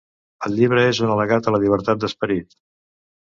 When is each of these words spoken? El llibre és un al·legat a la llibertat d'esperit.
El 0.45 0.55
llibre 0.59 0.85
és 0.93 1.01
un 1.07 1.11
al·legat 1.15 1.49
a 1.49 1.53
la 1.55 1.59
llibertat 1.65 2.01
d'esperit. 2.05 2.57